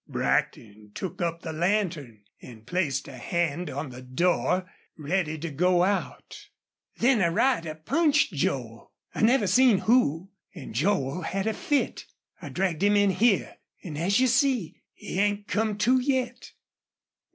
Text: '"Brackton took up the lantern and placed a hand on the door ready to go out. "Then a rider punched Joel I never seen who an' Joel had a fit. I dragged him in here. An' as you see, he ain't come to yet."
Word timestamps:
'"Brackton 0.09 0.93
took 0.95 1.21
up 1.21 1.43
the 1.43 1.53
lantern 1.53 2.23
and 2.41 2.65
placed 2.65 3.07
a 3.07 3.19
hand 3.19 3.69
on 3.69 3.91
the 3.91 4.01
door 4.01 4.67
ready 4.97 5.37
to 5.37 5.51
go 5.51 5.83
out. 5.83 6.47
"Then 6.97 7.21
a 7.21 7.29
rider 7.31 7.75
punched 7.75 8.33
Joel 8.33 8.93
I 9.13 9.21
never 9.21 9.45
seen 9.45 9.77
who 9.77 10.31
an' 10.55 10.73
Joel 10.73 11.21
had 11.21 11.45
a 11.45 11.53
fit. 11.53 12.07
I 12.41 12.49
dragged 12.49 12.81
him 12.81 12.95
in 12.95 13.11
here. 13.11 13.57
An' 13.83 13.95
as 13.95 14.19
you 14.19 14.25
see, 14.25 14.81
he 14.93 15.19
ain't 15.19 15.47
come 15.47 15.77
to 15.77 15.99
yet." 15.99 16.53